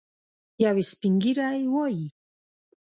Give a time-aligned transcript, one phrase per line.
[0.63, 2.05] یو سپین ږیری وايي.